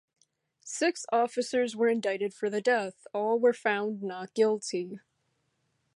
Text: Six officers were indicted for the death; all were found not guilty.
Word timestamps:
Six 0.65 1.05
officers 1.11 1.75
were 1.75 1.87
indicted 1.87 2.33
for 2.33 2.49
the 2.49 2.59
death; 2.59 3.05
all 3.13 3.37
were 3.37 3.53
found 3.53 4.01
not 4.01 4.33
guilty. 4.33 4.99